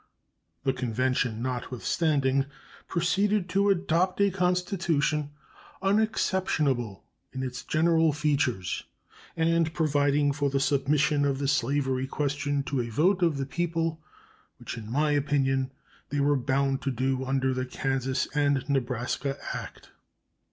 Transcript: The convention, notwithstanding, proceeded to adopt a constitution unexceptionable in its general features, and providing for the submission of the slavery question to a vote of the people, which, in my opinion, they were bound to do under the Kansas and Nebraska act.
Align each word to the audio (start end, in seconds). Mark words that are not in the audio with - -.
The 0.63 0.73
convention, 0.73 1.43
notwithstanding, 1.43 2.47
proceeded 2.87 3.47
to 3.49 3.69
adopt 3.69 4.19
a 4.19 4.31
constitution 4.31 5.29
unexceptionable 5.79 7.03
in 7.31 7.43
its 7.43 7.63
general 7.63 8.11
features, 8.11 8.85
and 9.37 9.71
providing 9.75 10.31
for 10.31 10.49
the 10.49 10.59
submission 10.59 11.23
of 11.23 11.37
the 11.37 11.47
slavery 11.47 12.07
question 12.07 12.63
to 12.63 12.81
a 12.81 12.89
vote 12.89 13.21
of 13.21 13.37
the 13.37 13.45
people, 13.45 14.01
which, 14.57 14.75
in 14.75 14.91
my 14.91 15.11
opinion, 15.11 15.71
they 16.09 16.19
were 16.19 16.35
bound 16.35 16.81
to 16.81 16.89
do 16.89 17.23
under 17.23 17.53
the 17.53 17.67
Kansas 17.67 18.27
and 18.33 18.67
Nebraska 18.67 19.37
act. 19.53 19.91